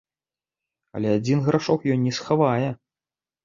Але 1.01 1.11
адзін 1.19 1.45
грашок 1.49 1.87
ён 1.97 2.05
не 2.09 2.17
схавае. 2.21 2.69